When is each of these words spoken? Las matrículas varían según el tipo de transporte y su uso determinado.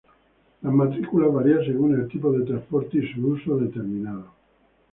Las 0.63 0.73
matrículas 0.73 1.31
varían 1.31 1.63
según 1.63 1.93
el 1.93 2.07
tipo 2.07 2.31
de 2.31 2.43
transporte 2.43 2.97
y 2.97 3.13
su 3.13 3.23
uso 3.33 3.55
determinado. 3.57 4.31